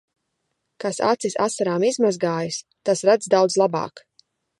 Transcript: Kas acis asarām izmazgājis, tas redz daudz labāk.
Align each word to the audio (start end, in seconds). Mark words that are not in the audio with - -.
Kas 0.83 0.99
acis 1.09 1.35
asarām 1.45 1.85
izmazgājis, 1.89 2.57
tas 2.89 3.05
redz 3.11 3.29
daudz 3.35 3.59
labāk. 3.65 4.03